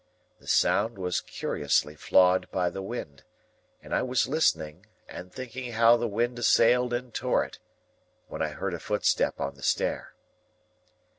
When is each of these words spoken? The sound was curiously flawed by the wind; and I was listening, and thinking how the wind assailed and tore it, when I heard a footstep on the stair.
The 0.39 0.47
sound 0.47 0.97
was 0.97 1.21
curiously 1.21 1.95
flawed 1.95 2.49
by 2.49 2.71
the 2.71 2.81
wind; 2.81 3.23
and 3.83 3.93
I 3.93 4.01
was 4.01 4.27
listening, 4.27 4.87
and 5.07 5.31
thinking 5.31 5.73
how 5.73 5.95
the 5.95 6.07
wind 6.07 6.39
assailed 6.39 6.91
and 6.91 7.13
tore 7.13 7.43
it, 7.43 7.59
when 8.27 8.41
I 8.41 8.47
heard 8.49 8.73
a 8.73 8.79
footstep 8.79 9.39
on 9.39 9.53
the 9.53 9.61
stair. 9.61 10.15